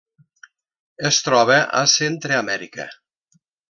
[1.11, 2.93] Es troba a Centreamèrica: